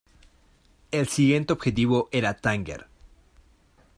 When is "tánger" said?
2.33-2.87